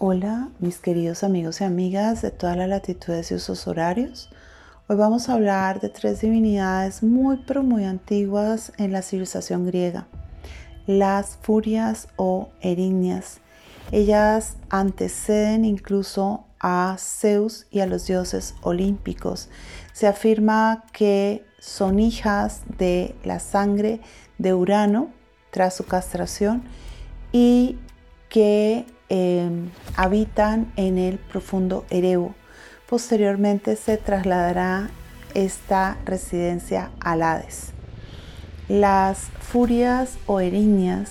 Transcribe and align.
Hola, 0.00 0.50
mis 0.60 0.78
queridos 0.78 1.24
amigos 1.24 1.60
y 1.60 1.64
amigas 1.64 2.22
de 2.22 2.30
todas 2.30 2.56
las 2.56 2.68
latitudes 2.68 3.32
y 3.32 3.34
usos 3.34 3.66
horarios. 3.66 4.30
Hoy 4.86 4.94
vamos 4.94 5.28
a 5.28 5.32
hablar 5.32 5.80
de 5.80 5.88
tres 5.88 6.20
divinidades 6.20 7.02
muy 7.02 7.42
pero 7.48 7.64
muy 7.64 7.84
antiguas 7.84 8.72
en 8.78 8.92
la 8.92 9.02
civilización 9.02 9.66
griega. 9.66 10.06
Las 10.86 11.36
furias 11.42 12.06
o 12.14 12.50
erinias. 12.60 13.40
Ellas 13.90 14.54
anteceden 14.70 15.64
incluso 15.64 16.44
a 16.60 16.94
Zeus 16.96 17.66
y 17.72 17.80
a 17.80 17.86
los 17.86 18.06
dioses 18.06 18.54
olímpicos. 18.62 19.48
Se 19.92 20.06
afirma 20.06 20.84
que 20.92 21.44
son 21.58 21.98
hijas 21.98 22.62
de 22.78 23.16
la 23.24 23.40
sangre 23.40 24.00
de 24.38 24.54
Urano 24.54 25.10
tras 25.50 25.74
su 25.74 25.84
castración 25.86 26.62
y 27.32 27.80
que 28.28 28.86
Em, 29.10 29.70
habitan 29.96 30.70
en 30.76 30.98
el 30.98 31.18
profundo 31.18 31.86
Erebo. 31.88 32.34
Posteriormente 32.86 33.74
se 33.76 33.96
trasladará 33.96 34.90
esta 35.32 35.96
residencia 36.04 36.90
a 37.00 37.12
Hades. 37.12 37.72
Las 38.68 39.30
furias 39.40 40.18
o 40.26 40.40
erinias 40.40 41.10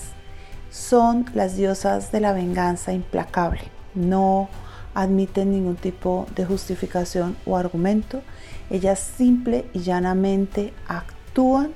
son 0.70 1.26
las 1.34 1.56
diosas 1.56 2.12
de 2.12 2.20
la 2.20 2.34
venganza 2.34 2.94
implacable. 2.94 3.62
No 3.96 4.48
admiten 4.94 5.52
ningún 5.52 5.76
tipo 5.76 6.28
de 6.36 6.46
justificación 6.46 7.36
o 7.48 7.58
argumento. 7.58 8.22
Ellas 8.70 9.00
simple 9.00 9.66
y 9.74 9.80
llanamente 9.80 10.72
actúan 10.88 11.72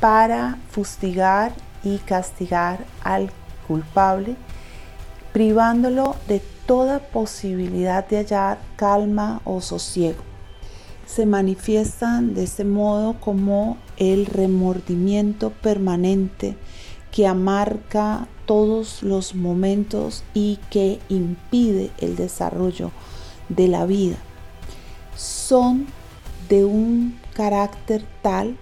para 0.00 0.56
fustigar 0.70 1.52
y 1.82 1.98
castigar 1.98 2.78
al 3.02 3.30
culpable 3.68 4.36
privándolo 5.34 6.14
de 6.28 6.40
toda 6.64 7.00
posibilidad 7.00 8.06
de 8.06 8.18
hallar 8.18 8.60
calma 8.76 9.40
o 9.44 9.60
sosiego. 9.60 10.22
Se 11.06 11.26
manifiestan 11.26 12.34
de 12.34 12.44
este 12.44 12.64
modo 12.64 13.16
como 13.18 13.76
el 13.96 14.26
remordimiento 14.26 15.50
permanente 15.50 16.56
que 17.10 17.26
amarca 17.26 18.28
todos 18.46 19.02
los 19.02 19.34
momentos 19.34 20.22
y 20.34 20.60
que 20.70 21.00
impide 21.08 21.90
el 21.98 22.14
desarrollo 22.14 22.92
de 23.48 23.66
la 23.66 23.86
vida. 23.86 24.16
Son 25.16 25.86
de 26.48 26.64
un 26.64 27.18
carácter 27.34 28.04
tal 28.22 28.56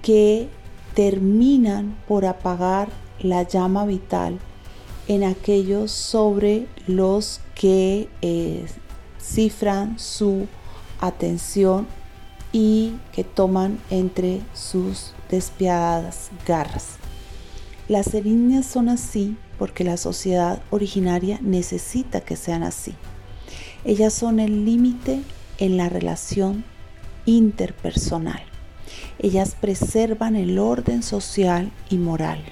que 0.00 0.48
terminan 0.94 1.96
por 2.06 2.24
apagar 2.24 2.88
la 3.18 3.42
llama 3.42 3.84
vital 3.84 4.38
en 5.08 5.24
aquellos 5.24 5.90
sobre 5.90 6.66
los 6.86 7.40
que 7.54 8.08
eh, 8.20 8.66
cifran 9.20 9.98
su 9.98 10.46
atención 11.00 11.86
y 12.52 12.94
que 13.12 13.24
toman 13.24 13.78
entre 13.90 14.40
sus 14.54 15.12
despiadadas 15.30 16.30
garras. 16.46 16.96
Las 17.88 18.12
erinias 18.14 18.66
son 18.66 18.90
así 18.90 19.36
porque 19.58 19.82
la 19.82 19.96
sociedad 19.96 20.62
originaria 20.70 21.38
necesita 21.42 22.20
que 22.20 22.36
sean 22.36 22.62
así. 22.62 22.94
Ellas 23.84 24.12
son 24.12 24.40
el 24.40 24.66
límite 24.66 25.22
en 25.58 25.78
la 25.78 25.88
relación 25.88 26.64
interpersonal. 27.24 28.42
Ellas 29.18 29.56
preservan 29.58 30.36
el 30.36 30.58
orden 30.58 31.02
social 31.02 31.72
y 31.88 31.96
moral 31.96 32.44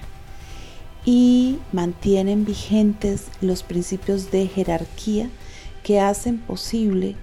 y 1.07 1.57
mantienen 1.71 2.43
vigentes 2.43 3.27
los 3.39 3.63
principios 3.63 4.29
de 4.29 4.45
jerarquía 4.45 5.29
que 5.81 6.01
hacen 6.01 6.37
posible 6.37 7.15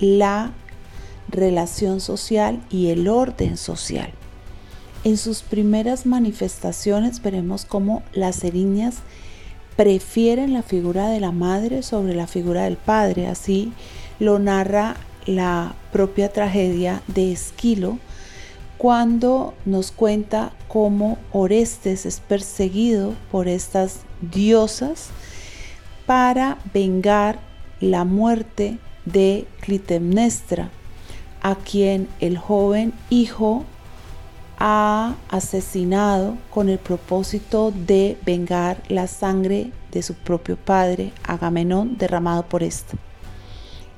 la 0.00 0.50
relación 1.28 2.00
social 2.00 2.60
y 2.68 2.88
el 2.88 3.06
orden 3.06 3.56
social. 3.56 4.10
En 5.04 5.16
sus 5.16 5.42
primeras 5.42 6.04
manifestaciones 6.04 7.22
veremos 7.22 7.64
cómo 7.64 8.02
las 8.12 8.42
eriñas 8.42 8.96
prefieren 9.76 10.52
la 10.52 10.64
figura 10.64 11.08
de 11.08 11.20
la 11.20 11.30
madre 11.30 11.84
sobre 11.84 12.16
la 12.16 12.26
figura 12.26 12.64
del 12.64 12.76
padre. 12.76 13.28
Así 13.28 13.72
lo 14.18 14.40
narra 14.40 14.96
la 15.26 15.76
propia 15.92 16.32
tragedia 16.32 17.02
de 17.06 17.30
Esquilo, 17.30 18.00
cuando 18.78 19.54
nos 19.64 19.90
cuenta 19.90 20.52
cómo 20.68 21.18
Orestes 21.32 22.06
es 22.06 22.20
perseguido 22.20 23.14
por 23.30 23.48
estas 23.48 24.02
diosas 24.20 25.08
para 26.06 26.58
vengar 26.72 27.40
la 27.80 28.04
muerte 28.04 28.78
de 29.04 29.46
Clitemnestra, 29.60 30.70
a 31.42 31.56
quien 31.56 32.08
el 32.20 32.38
joven 32.38 32.92
hijo 33.10 33.64
ha 34.58 35.16
asesinado 35.28 36.36
con 36.50 36.68
el 36.68 36.78
propósito 36.78 37.72
de 37.72 38.16
vengar 38.24 38.82
la 38.88 39.06
sangre 39.06 39.72
de 39.90 40.02
su 40.02 40.14
propio 40.14 40.56
padre, 40.56 41.12
Agamenón, 41.24 41.96
derramado 41.98 42.44
por 42.44 42.62
éste. 42.62 42.96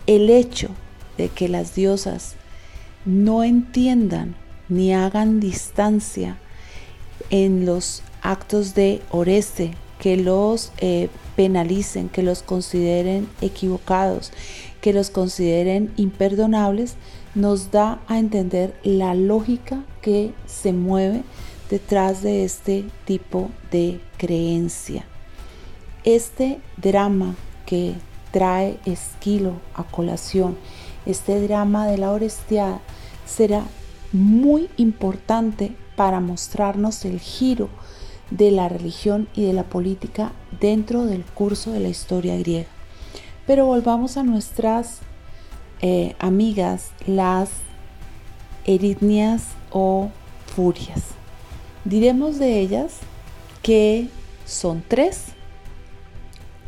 El 0.07 0.31
hecho 0.31 0.69
de 1.17 1.29
que 1.29 1.49
las 1.49 1.75
diosas 1.75 2.35
no 3.05 3.43
entiendan 3.45 4.37
ni 4.71 4.95
hagan 4.95 5.41
distancia 5.41 6.39
en 7.29 7.67
los 7.67 8.03
actos 8.23 8.75
de 8.75 9.03
Oreste, 9.11 9.73
que 9.99 10.17
los 10.17 10.73
eh, 10.79 11.11
penalicen, 11.37 12.09
que 12.09 12.23
los 12.23 12.43
consideren 12.43 13.29
equivocados, 13.41 14.33
que 14.81 14.93
los 14.93 15.11
consideren 15.11 15.93
imperdonables, 15.97 16.95
nos 17.35 17.71
da 17.71 18.01
a 18.09 18.19
entender 18.19 18.75
la 18.83 19.15
lógica 19.15 19.85
que 20.01 20.33
se 20.47 20.73
mueve 20.73 21.23
detrás 21.69 22.23
de 22.23 22.45
este 22.45 22.85
tipo 23.05 23.51
de 23.71 24.01
creencia. 24.17 25.05
Este 26.05 26.61
drama 26.77 27.37
que 27.67 27.95
trae 28.33 28.79
Esquilo 28.85 29.53
a 29.75 29.85
colación, 29.85 30.57
este 31.07 31.41
drama 31.43 31.87
de 31.87 31.99
la 31.99 32.11
Orestiada, 32.11 32.81
será 33.27 33.65
muy 34.13 34.69
importante 34.77 35.73
para 35.97 36.21
mostrarnos 36.21 37.05
el 37.05 37.21
giro 37.21 37.69
de 38.31 38.51
la 38.51 38.69
religión 38.69 39.29
y 39.35 39.45
de 39.45 39.53
la 39.53 39.65
política 39.65 40.33
dentro 40.61 41.05
del 41.05 41.25
curso 41.25 41.73
de 41.73 41.81
la 41.81 41.89
historia 41.89 42.37
griega. 42.37 42.69
Pero 43.47 43.67
volvamos 43.67 44.17
a 44.17 44.23
nuestras 44.23 45.01
eh, 45.83 46.15
amigas, 46.19 46.91
las 47.07 47.51
eritnias 48.65 49.45
o 49.71 50.11
furias. 50.55 51.03
Diremos 51.85 52.39
de 52.39 52.61
ellas 52.61 52.99
que 53.63 54.09
son 54.45 54.83
tres 54.87 55.27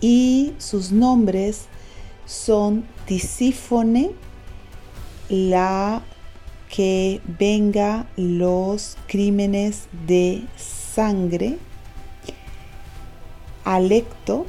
y 0.00 0.52
sus 0.58 0.92
nombres 0.92 1.66
son 2.26 2.84
Tisífone, 3.06 4.12
la 5.28 6.02
que 6.72 7.20
venga 7.38 8.06
los 8.16 8.96
crímenes 9.06 9.88
de 10.06 10.42
sangre, 10.56 11.58
Alecto, 13.62 14.46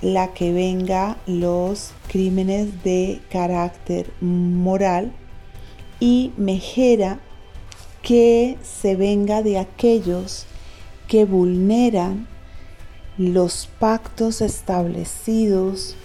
la 0.00 0.32
que 0.32 0.52
venga 0.52 1.16
los 1.26 1.90
crímenes 2.06 2.84
de 2.84 3.20
carácter 3.30 4.12
moral, 4.20 5.12
y 5.98 6.30
Mejera, 6.36 7.18
que 8.00 8.56
se 8.62 8.94
venga 8.94 9.42
de 9.42 9.58
aquellos 9.58 10.46
que 11.08 11.24
vulneran 11.24 12.28
los 13.18 13.68
pactos 13.80 14.40
establecidos 14.40 15.96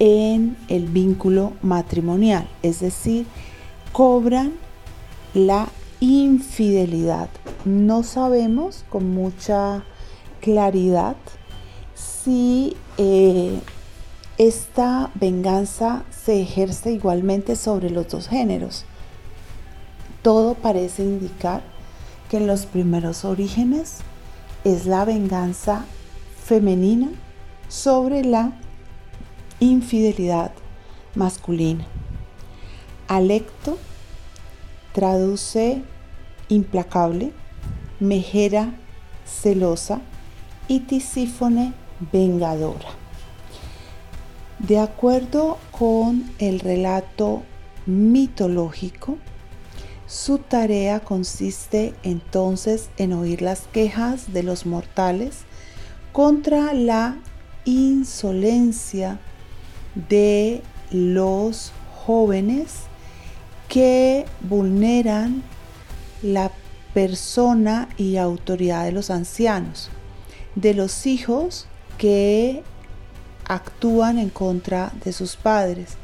en 0.00 0.56
el 0.68 0.86
vínculo 0.86 1.52
matrimonial, 1.62 2.48
es 2.64 2.80
decir, 2.80 3.26
cobran 3.92 4.54
la 5.38 5.68
infidelidad. 6.00 7.28
No 7.64 8.02
sabemos 8.02 8.84
con 8.88 9.10
mucha 9.10 9.84
claridad 10.40 11.16
si 11.94 12.76
eh, 12.96 13.60
esta 14.38 15.10
venganza 15.14 16.04
se 16.10 16.40
ejerce 16.40 16.92
igualmente 16.92 17.56
sobre 17.56 17.90
los 17.90 18.08
dos 18.08 18.28
géneros. 18.28 18.84
Todo 20.22 20.54
parece 20.54 21.02
indicar 21.02 21.62
que 22.28 22.36
en 22.36 22.46
los 22.46 22.66
primeros 22.66 23.24
orígenes 23.24 23.98
es 24.64 24.86
la 24.86 25.04
venganza 25.04 25.84
femenina 26.44 27.08
sobre 27.68 28.24
la 28.24 28.52
infidelidad 29.60 30.52
masculina. 31.14 31.86
Alecto 33.08 33.78
traduce 34.92 35.82
implacable, 36.48 37.32
mejera 38.00 38.72
celosa 39.24 40.00
y 40.66 40.80
tisífone 40.80 41.72
vengadora. 42.12 42.88
De 44.58 44.78
acuerdo 44.78 45.58
con 45.70 46.30
el 46.38 46.60
relato 46.60 47.42
mitológico, 47.86 49.18
su 50.06 50.38
tarea 50.38 51.00
consiste 51.00 51.94
entonces 52.02 52.88
en 52.96 53.12
oír 53.12 53.42
las 53.42 53.62
quejas 53.72 54.32
de 54.32 54.42
los 54.42 54.66
mortales 54.66 55.40
contra 56.12 56.72
la 56.72 57.18
insolencia 57.64 59.20
de 60.08 60.62
los 60.90 61.72
jóvenes 61.94 62.87
que 63.68 64.24
vulneran 64.40 65.42
la 66.22 66.50
persona 66.94 67.88
y 67.96 68.16
autoridad 68.16 68.84
de 68.84 68.92
los 68.92 69.10
ancianos, 69.10 69.90
de 70.54 70.74
los 70.74 71.06
hijos 71.06 71.66
que 71.98 72.62
actúan 73.44 74.18
en 74.18 74.30
contra 74.30 74.92
de 75.04 75.12
sus 75.12 75.36
padres, 75.36 75.96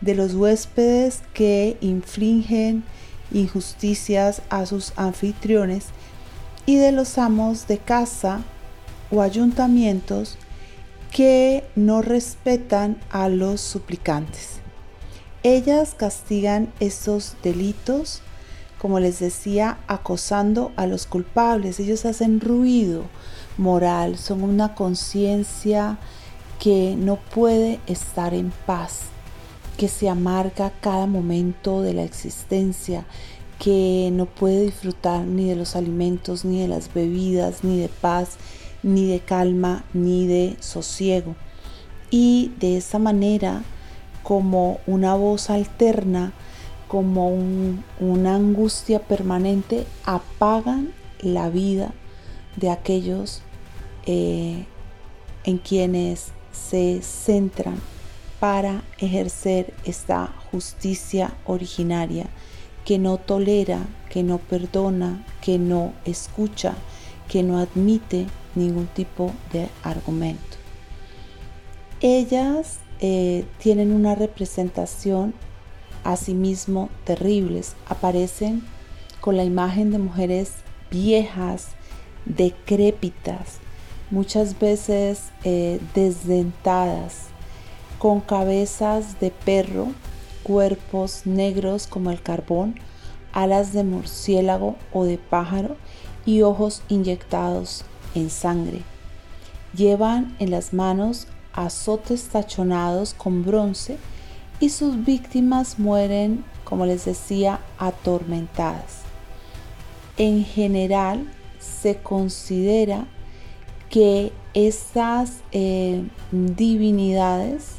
de 0.00 0.14
los 0.14 0.34
huéspedes 0.34 1.22
que 1.32 1.76
infringen 1.80 2.84
injusticias 3.32 4.42
a 4.50 4.66
sus 4.66 4.92
anfitriones 4.96 5.86
y 6.64 6.76
de 6.76 6.92
los 6.92 7.18
amos 7.18 7.66
de 7.66 7.78
casa 7.78 8.40
o 9.10 9.22
ayuntamientos 9.22 10.36
que 11.10 11.64
no 11.76 12.02
respetan 12.02 12.98
a 13.10 13.28
los 13.28 13.60
suplicantes. 13.60 14.65
Ellas 15.48 15.94
castigan 15.96 16.72
esos 16.80 17.36
delitos, 17.44 18.20
como 18.80 18.98
les 18.98 19.20
decía, 19.20 19.78
acosando 19.86 20.72
a 20.74 20.88
los 20.88 21.06
culpables. 21.06 21.78
Ellos 21.78 22.04
hacen 22.04 22.40
ruido 22.40 23.04
moral, 23.56 24.18
son 24.18 24.42
una 24.42 24.74
conciencia 24.74 25.98
que 26.58 26.96
no 26.98 27.14
puede 27.32 27.78
estar 27.86 28.34
en 28.34 28.52
paz, 28.66 29.02
que 29.76 29.86
se 29.86 30.08
amarga 30.08 30.72
cada 30.80 31.06
momento 31.06 31.80
de 31.80 31.94
la 31.94 32.02
existencia, 32.02 33.06
que 33.60 34.10
no 34.12 34.26
puede 34.26 34.62
disfrutar 34.62 35.26
ni 35.26 35.48
de 35.48 35.54
los 35.54 35.76
alimentos, 35.76 36.44
ni 36.44 36.60
de 36.60 36.66
las 36.66 36.92
bebidas, 36.92 37.62
ni 37.62 37.78
de 37.78 37.88
paz, 37.88 38.30
ni 38.82 39.06
de 39.06 39.20
calma, 39.20 39.84
ni 39.94 40.26
de 40.26 40.56
sosiego. 40.58 41.36
Y 42.10 42.50
de 42.58 42.78
esa 42.78 42.98
manera, 42.98 43.62
como 44.26 44.80
una 44.88 45.14
voz 45.14 45.50
alterna, 45.50 46.32
como 46.88 47.28
una 48.00 48.34
angustia 48.34 48.98
permanente, 48.98 49.86
apagan 50.04 50.92
la 51.20 51.48
vida 51.48 51.92
de 52.56 52.70
aquellos 52.70 53.42
eh, 54.04 54.64
en 55.44 55.58
quienes 55.58 56.32
se 56.50 57.02
centran 57.02 57.80
para 58.40 58.82
ejercer 58.98 59.72
esta 59.84 60.34
justicia 60.50 61.32
originaria 61.46 62.26
que 62.84 62.98
no 62.98 63.18
tolera, 63.18 63.86
que 64.10 64.24
no 64.24 64.38
perdona, 64.38 65.24
que 65.40 65.56
no 65.56 65.92
escucha, 66.04 66.74
que 67.28 67.44
no 67.44 67.60
admite 67.60 68.26
ningún 68.56 68.88
tipo 68.88 69.32
de 69.52 69.68
argumento. 69.84 70.56
Ellas 72.00 72.80
eh, 73.00 73.44
tienen 73.58 73.92
una 73.92 74.14
representación 74.14 75.34
asimismo 76.04 76.88
terribles. 77.04 77.74
Aparecen 77.88 78.62
con 79.20 79.36
la 79.36 79.44
imagen 79.44 79.90
de 79.90 79.98
mujeres 79.98 80.52
viejas, 80.90 81.68
decrépitas, 82.24 83.58
muchas 84.10 84.58
veces 84.58 85.24
eh, 85.44 85.80
desdentadas, 85.94 87.26
con 87.98 88.20
cabezas 88.20 89.18
de 89.20 89.30
perro, 89.30 89.88
cuerpos 90.42 91.22
negros 91.24 91.86
como 91.86 92.10
el 92.10 92.22
carbón, 92.22 92.76
alas 93.32 93.72
de 93.72 93.84
murciélago 93.84 94.76
o 94.92 95.04
de 95.04 95.18
pájaro 95.18 95.76
y 96.24 96.42
ojos 96.42 96.82
inyectados 96.88 97.84
en 98.14 98.30
sangre. 98.30 98.82
Llevan 99.74 100.36
en 100.38 100.50
las 100.50 100.72
manos 100.72 101.26
azotes 101.56 102.28
tachonados 102.28 103.14
con 103.14 103.44
bronce 103.44 103.98
y 104.60 104.70
sus 104.70 105.04
víctimas 105.04 105.78
mueren, 105.78 106.44
como 106.64 106.86
les 106.86 107.04
decía, 107.04 107.60
atormentadas. 107.78 109.02
En 110.16 110.44
general 110.44 111.26
se 111.58 111.96
considera 111.96 113.06
que 113.90 114.32
estas 114.54 115.40
eh, 115.52 116.04
divinidades 116.30 117.76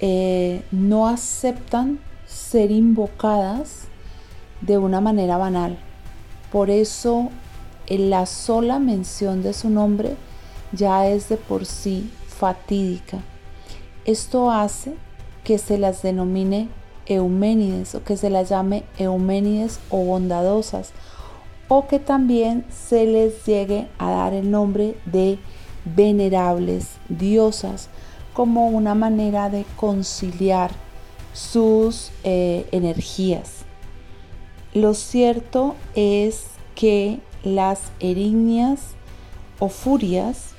eh, 0.00 0.64
no 0.70 1.06
aceptan 1.08 2.00
ser 2.26 2.70
invocadas 2.70 3.84
de 4.60 4.78
una 4.78 5.00
manera 5.00 5.36
banal. 5.36 5.78
Por 6.50 6.70
eso 6.70 7.30
en 7.86 8.10
la 8.10 8.26
sola 8.26 8.78
mención 8.78 9.42
de 9.42 9.52
su 9.52 9.70
nombre 9.70 10.16
ya 10.72 11.06
es 11.06 11.28
de 11.28 11.36
por 11.36 11.66
sí 11.66 12.10
fatídica. 12.44 13.20
Esto 14.04 14.50
hace 14.50 14.96
que 15.44 15.56
se 15.56 15.78
las 15.78 16.02
denomine 16.02 16.68
Euménides 17.06 17.94
o 17.94 18.04
que 18.04 18.18
se 18.18 18.28
las 18.28 18.50
llame 18.50 18.82
Euménides 18.98 19.80
o 19.88 20.04
bondadosas 20.04 20.92
o 21.68 21.86
que 21.86 21.98
también 21.98 22.66
se 22.68 23.06
les 23.06 23.46
llegue 23.46 23.88
a 23.96 24.10
dar 24.10 24.34
el 24.34 24.50
nombre 24.50 24.94
de 25.06 25.38
venerables 25.86 26.90
diosas 27.08 27.88
como 28.34 28.68
una 28.68 28.94
manera 28.94 29.48
de 29.48 29.64
conciliar 29.76 30.70
sus 31.32 32.10
eh, 32.24 32.66
energías. 32.72 33.64
Lo 34.74 34.92
cierto 34.92 35.76
es 35.94 36.44
que 36.74 37.20
las 37.42 37.80
erignias 38.00 38.80
o 39.58 39.70
furias 39.70 40.50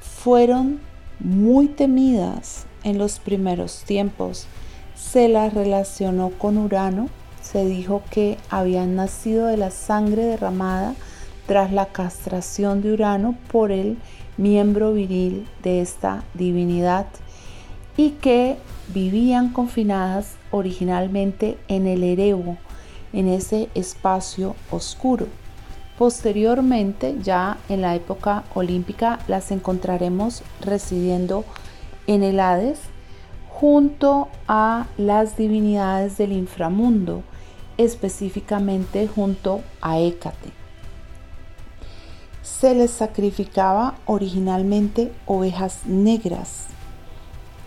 fueron 0.00 0.86
muy 1.20 1.68
temidas 1.68 2.66
en 2.84 2.98
los 2.98 3.18
primeros 3.18 3.82
tiempos. 3.84 4.46
Se 4.94 5.28
las 5.28 5.54
relacionó 5.54 6.30
con 6.30 6.58
Urano, 6.58 7.08
se 7.42 7.64
dijo 7.64 8.02
que 8.10 8.36
habían 8.50 8.94
nacido 8.96 9.46
de 9.46 9.56
la 9.56 9.70
sangre 9.70 10.24
derramada 10.24 10.94
tras 11.46 11.72
la 11.72 11.86
castración 11.86 12.82
de 12.82 12.92
Urano 12.92 13.36
por 13.50 13.72
el 13.72 13.96
miembro 14.36 14.92
viril 14.92 15.48
de 15.62 15.80
esta 15.80 16.24
divinidad 16.34 17.06
y 17.96 18.10
que 18.10 18.56
vivían 18.94 19.50
confinadas 19.52 20.36
originalmente 20.50 21.58
en 21.68 21.86
el 21.86 22.04
Erebo, 22.04 22.56
en 23.12 23.28
ese 23.28 23.68
espacio 23.74 24.54
oscuro. 24.70 25.26
Posteriormente, 25.98 27.16
ya 27.20 27.58
en 27.68 27.82
la 27.82 27.96
época 27.96 28.44
olímpica, 28.54 29.18
las 29.26 29.50
encontraremos 29.50 30.44
residiendo 30.60 31.44
en 32.06 32.22
el 32.22 32.38
Hades 32.38 32.78
junto 33.50 34.28
a 34.46 34.86
las 34.96 35.36
divinidades 35.36 36.16
del 36.16 36.30
inframundo, 36.30 37.24
específicamente 37.78 39.08
junto 39.08 39.62
a 39.80 39.98
Hécate. 39.98 40.52
Se 42.44 42.76
les 42.76 42.92
sacrificaba 42.92 43.96
originalmente 44.06 45.12
ovejas 45.26 45.80
negras 45.84 46.66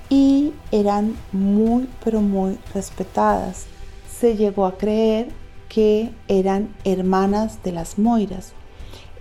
y 0.09 0.53
eran 0.71 1.17
muy 1.33 1.89
pero 2.01 2.21
muy 2.21 2.57
respetadas. 2.73 3.65
Se 4.09 4.37
llegó 4.37 4.65
a 4.65 4.77
creer 4.77 5.40
que 5.73 6.11
eran 6.27 6.75
hermanas 6.83 7.63
de 7.63 7.71
las 7.71 7.97
moiras. 7.97 8.51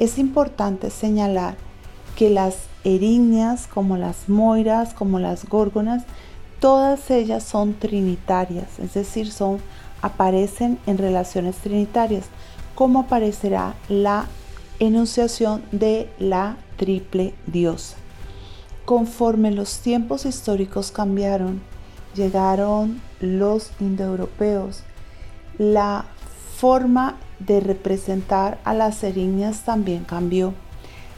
Es 0.00 0.18
importante 0.18 0.90
señalar 0.90 1.54
que 2.16 2.28
las 2.28 2.56
erignias, 2.82 3.68
como 3.68 3.96
las 3.96 4.28
moiras, 4.28 4.92
como 4.92 5.20
las 5.20 5.48
górgonas, 5.48 6.02
todas 6.58 7.08
ellas 7.12 7.44
son 7.44 7.74
trinitarias, 7.74 8.80
es 8.80 8.94
decir, 8.94 9.30
son 9.30 9.58
aparecen 10.02 10.78
en 10.86 10.98
relaciones 10.98 11.54
trinitarias, 11.56 12.24
como 12.74 13.00
aparecerá 13.00 13.74
la 13.88 14.26
enunciación 14.80 15.62
de 15.70 16.10
la 16.18 16.56
triple 16.76 17.32
diosa. 17.46 17.96
Conforme 18.84 19.52
los 19.52 19.78
tiempos 19.78 20.26
históricos 20.26 20.90
cambiaron, 20.90 21.60
llegaron 22.16 23.00
los 23.20 23.70
indoeuropeos, 23.78 24.82
la 25.56 26.06
forma 26.60 27.16
de 27.38 27.60
representar 27.60 28.58
a 28.64 28.74
las 28.74 29.02
erignias 29.02 29.60
también 29.60 30.04
cambió. 30.04 30.54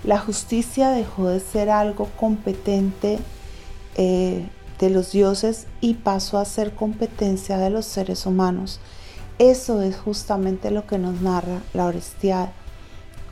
La 0.05 0.19
justicia 0.19 0.91
dejó 0.91 1.29
de 1.29 1.41
ser 1.41 1.71
algo 1.71 2.09
competente 2.19 3.19
eh, 3.97 4.47
de 4.79 4.91
los 4.91 5.13
dioses 5.13 5.67
y 5.81 5.95
pasó 5.95 6.39
a 6.39 6.45
ser 6.45 6.75
competencia 6.75 7.59
de 7.59 7.71
los 7.71 7.87
seres 7.87 8.27
humanos. 8.27 8.81
Eso 9.39 9.83
es 9.83 9.97
justamente 9.97 10.71
lo 10.71 10.87
que 10.87 10.99
nos 10.99 11.21
narra 11.21 11.61
la 11.75 11.87
Orestiada. 11.87 12.53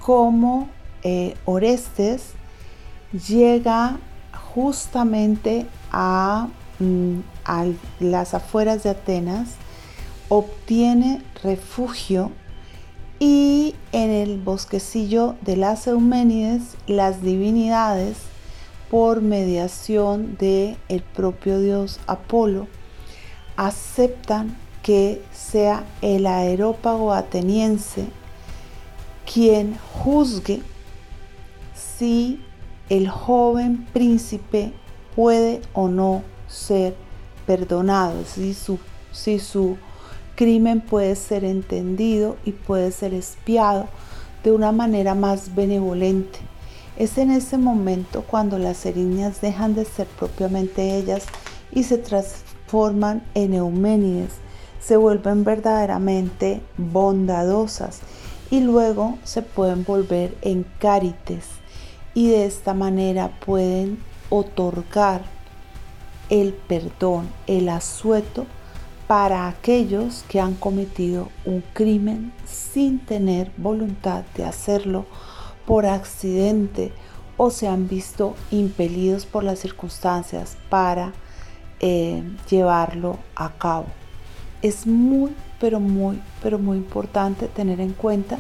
Cómo 0.01 0.69
eh, 1.03 1.35
Orestes 1.45 2.33
llega 3.13 3.99
justamente 4.53 5.67
a 5.93 6.49
mm, 6.79 7.21
a 7.51 7.67
las 7.99 8.35
afueras 8.35 8.85
de 8.85 8.91
Atenas, 8.91 9.49
obtiene 10.31 11.23
refugio 11.43 12.31
y 13.19 13.75
en 13.93 14.11
el 14.11 14.39
bosquecillo 14.39 15.35
de 15.43 15.57
las 15.57 15.87
Euménides 15.89 16.77
las 16.87 17.21
divinidades 17.21 18.17
por 18.91 19.23
mediación 19.23 20.37
de 20.39 20.77
el 20.89 21.03
propio 21.03 21.59
dios 21.61 21.99
Apolo 22.07 22.69
aceptan 23.57 24.57
que 24.85 25.21
sea 25.33 25.85
el 26.01 26.27
aerópago 26.27 27.13
ateniense 27.13 28.07
quien 29.31 29.77
juzgue 29.93 30.63
si 31.75 32.41
el 32.89 33.09
joven 33.09 33.85
príncipe 33.93 34.73
puede 35.17 35.61
o 35.73 35.89
no 35.89 36.23
ser 36.49 36.95
perdonado, 37.47 38.25
si 38.25 38.55
su, 38.55 38.79
si 39.13 39.41
su 39.41 39.77
crimen 40.41 40.81
puede 40.81 41.17
ser 41.17 41.45
entendido 41.45 42.39
y 42.47 42.53
puede 42.53 42.93
ser 42.93 43.13
espiado 43.13 43.89
de 44.43 44.53
una 44.53 44.73
manera 44.73 45.15
más 45.15 45.55
benevolente. 45.55 46.39
Es 46.97 47.19
en 47.19 47.31
ese 47.31 47.59
momento 47.59 48.25
cuando 48.27 48.57
las 48.57 48.87
eriñas 48.87 49.43
dejan 49.43 49.75
de 49.75 49.85
ser 49.85 50.07
propiamente 50.07 50.97
ellas 50.97 51.27
y 51.73 51.83
se 51.83 51.99
transforman 51.99 53.23
en 53.35 53.53
euménides, 53.53 54.33
se 54.81 54.97
vuelven 54.97 55.45
verdaderamente 55.45 56.63
bondadosas 56.79 58.01
y 58.51 58.61
luego 58.61 59.19
se 59.25 59.43
pueden 59.43 59.85
volver 59.85 60.35
en 60.41 60.65
cárites 60.79 61.45
y 62.15 62.29
de 62.29 62.47
esta 62.47 62.73
manera 62.73 63.39
pueden 63.45 63.99
otorgar 64.31 65.21
el 66.31 66.55
perdón, 66.55 67.29
el 67.47 67.69
asueto 67.69 68.47
para 69.11 69.49
aquellos 69.49 70.25
que 70.29 70.39
han 70.39 70.55
cometido 70.55 71.31
un 71.45 71.65
crimen 71.73 72.33
sin 72.47 73.01
tener 73.01 73.51
voluntad 73.57 74.23
de 74.37 74.45
hacerlo 74.45 75.05
por 75.67 75.85
accidente 75.85 76.93
o 77.37 77.51
se 77.51 77.67
han 77.67 77.89
visto 77.89 78.37
impelidos 78.53 79.27
por 79.27 79.43
las 79.43 79.59
circunstancias 79.59 80.57
para 80.69 81.13
eh, 81.81 82.23
llevarlo 82.49 83.19
a 83.35 83.51
cabo. 83.55 83.87
Es 84.63 84.87
muy, 84.87 85.33
pero 85.59 85.81
muy, 85.81 86.23
pero 86.41 86.61
muy 86.61 86.77
importante 86.77 87.49
tener 87.49 87.81
en 87.81 87.95
cuenta 87.95 88.39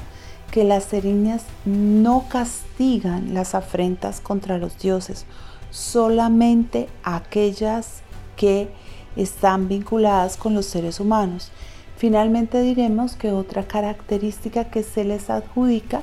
que 0.52 0.62
las 0.62 0.84
seriñas 0.84 1.46
no 1.64 2.26
castigan 2.28 3.34
las 3.34 3.56
afrentas 3.56 4.20
contra 4.20 4.56
los 4.56 4.78
dioses, 4.78 5.26
solamente 5.72 6.88
aquellas 7.02 8.02
que 8.36 8.70
están 9.16 9.68
vinculadas 9.68 10.36
con 10.36 10.54
los 10.54 10.66
seres 10.66 11.00
humanos. 11.00 11.50
Finalmente 11.96 12.62
diremos 12.62 13.14
que 13.16 13.32
otra 13.32 13.64
característica 13.64 14.64
que 14.64 14.82
se 14.82 15.04
les 15.04 15.28
adjudica 15.30 16.02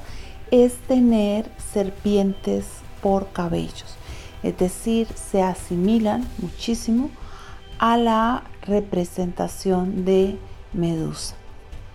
es 0.51 0.75
tener 0.87 1.49
serpientes 1.73 2.65
por 3.01 3.31
cabellos, 3.31 3.95
es 4.43 4.57
decir, 4.57 5.07
se 5.15 5.41
asimilan 5.41 6.27
muchísimo 6.37 7.09
a 7.79 7.97
la 7.97 8.43
representación 8.63 10.05
de 10.05 10.37
Medusa. 10.73 11.35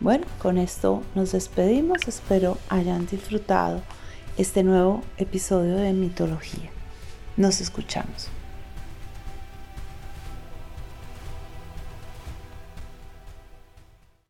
Bueno, 0.00 0.26
con 0.40 0.58
esto 0.58 1.02
nos 1.14 1.32
despedimos, 1.32 2.08
espero 2.08 2.58
hayan 2.68 3.06
disfrutado 3.06 3.80
este 4.36 4.62
nuevo 4.62 5.02
episodio 5.16 5.76
de 5.76 5.92
mitología. 5.92 6.70
Nos 7.36 7.60
escuchamos. 7.60 8.41